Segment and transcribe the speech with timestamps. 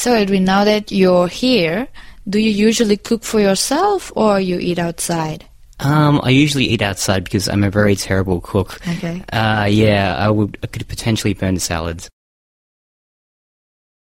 [0.00, 1.86] So, Edwin, now that you're here,
[2.26, 5.44] do you usually cook for yourself or you eat outside?
[5.78, 8.80] Um, I usually eat outside because I'm a very terrible cook.
[8.88, 9.22] Okay.
[9.30, 12.08] Uh, yeah, I would I could potentially burn the salads.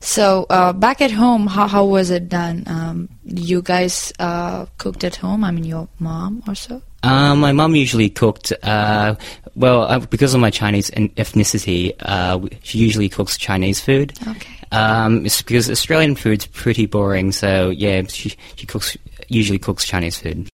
[0.00, 2.62] So, uh, back at home, how, how was it done?
[2.68, 5.42] Um, you guys uh, cooked at home?
[5.42, 6.80] I mean, your mom or so?
[7.02, 8.52] Uh, my mom usually cooked.
[8.62, 9.16] Uh,
[9.56, 14.16] well, uh, because of my Chinese ethnicity, uh, she usually cooks Chinese food.
[14.28, 14.59] Okay.
[14.72, 18.96] Um, it's because Australian food's pretty boring, so yeah, she she cooks
[19.28, 20.48] usually cooks Chinese food.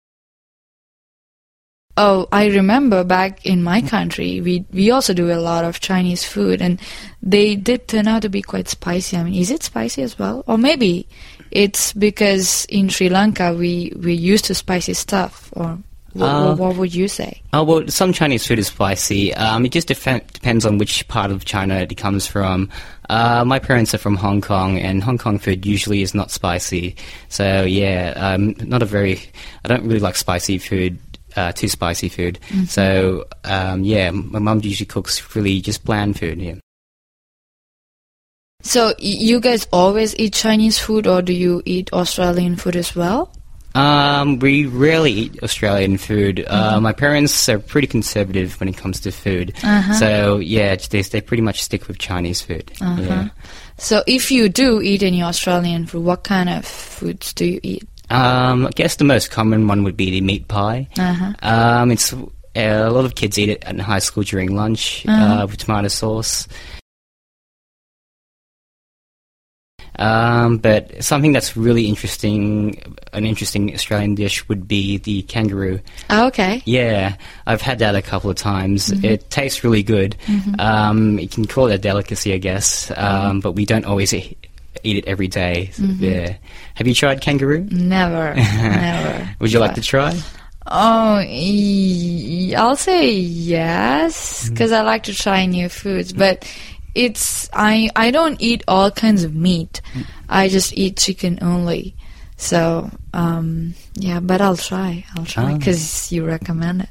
[1.96, 6.24] Oh, I remember back in my country, we we also do a lot of Chinese
[6.24, 6.80] food, and
[7.22, 9.16] they did turn out to be quite spicy.
[9.16, 11.06] I mean, is it spicy as well, or maybe
[11.50, 15.78] it's because in Sri Lanka we we used to spicy stuff, or
[16.14, 17.40] what, Uh, what would you say?
[17.52, 19.32] Oh well, some Chinese food is spicy.
[19.34, 22.68] Um, it just def- depends on which part of China it comes from.
[23.10, 26.96] Uh, my parents are from Hong Kong, and Hong Kong food usually is not spicy.
[27.28, 29.20] So yeah, um, not a very.
[29.64, 30.98] I don't really like spicy food.
[31.34, 32.38] Uh, too spicy food.
[32.68, 36.38] So um, yeah, my mum usually cooks really just bland food.
[36.38, 36.56] Yeah.
[38.62, 42.94] So y- you guys always eat Chinese food, or do you eat Australian food as
[42.94, 43.32] well?
[43.74, 46.44] Um, we rarely eat Australian food.
[46.46, 49.54] Uh, my parents are pretty conservative when it comes to food.
[49.62, 49.94] Uh-huh.
[49.94, 52.70] So yeah, they they pretty much stick with Chinese food.
[52.80, 53.28] Yeah.
[53.78, 57.88] So if you do eat any Australian food, what kind of foods do you eat?
[58.10, 60.88] Um, I guess the most common one would be the meat pie.
[60.98, 61.32] Uh-huh.
[61.42, 65.46] Um, it's uh, a lot of kids eat it in high school during lunch uh,
[65.48, 66.46] with tomato sauce.
[69.98, 75.80] Um, but something that's really interesting, an interesting Australian dish would be the kangaroo.
[76.10, 76.62] Oh, okay.
[76.64, 77.16] Yeah,
[77.46, 78.90] I've had that a couple of times.
[79.04, 80.16] It tastes really good.
[80.58, 84.38] Um, you can call it a delicacy, I guess, um, but we don't always eat,
[84.82, 85.70] eat it every day.
[85.78, 86.36] Yeah.
[86.74, 87.66] Have you tried kangaroo?
[87.70, 89.36] Never, never.
[89.40, 90.18] Would you like to try?
[90.64, 91.16] Oh,
[92.56, 96.48] I'll say yes because I like to try new foods, but
[96.94, 99.80] it's I I don't eat all kinds of meat.
[100.28, 101.94] I just eat chicken only.
[102.36, 105.04] So um, yeah, but I'll try.
[105.16, 105.56] I'll try Ah.
[105.58, 106.88] because you recommend it.